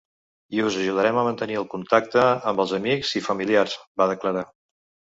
I 0.59 0.63
us 0.69 0.77
ajudarem 0.83 1.19
a 1.19 1.25
mantenir 1.27 1.59
el 1.61 1.69
contacte 1.75 2.25
amb 2.53 2.65
els 2.67 2.75
amics 2.81 3.15
i 3.23 3.27
familiars, 3.31 3.81
va 4.03 4.13
declarar. 4.17 4.49